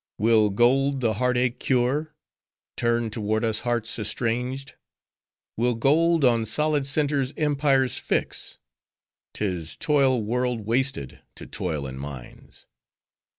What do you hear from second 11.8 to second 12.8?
in mines.